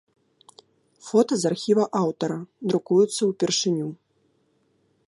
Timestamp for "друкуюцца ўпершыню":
2.73-3.87